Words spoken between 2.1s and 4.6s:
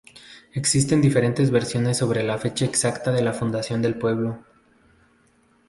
la fecha exacta de la fundación del pueblo.